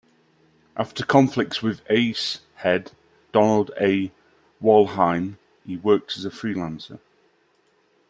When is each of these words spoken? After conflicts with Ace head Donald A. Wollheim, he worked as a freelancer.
After 0.75 1.05
conflicts 1.05 1.61
with 1.61 1.83
Ace 1.87 2.39
head 2.55 2.91
Donald 3.31 3.69
A. 3.79 4.11
Wollheim, 4.59 5.37
he 5.63 5.77
worked 5.77 6.17
as 6.17 6.25
a 6.25 6.31
freelancer. 6.31 6.99